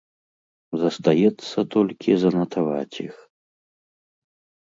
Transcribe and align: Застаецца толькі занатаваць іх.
Застаецца 0.83 1.59
толькі 1.75 2.11
занатаваць 2.23 2.95
іх. 3.07 3.15